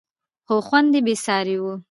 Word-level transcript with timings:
خو 0.45 0.55
خوند 0.67 0.91
یې 0.95 1.01
بېساری 1.07 1.55
و. 1.61 1.65